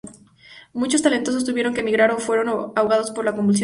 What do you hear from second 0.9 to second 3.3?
talentos tuvieron que emigrar o fueron ahogados por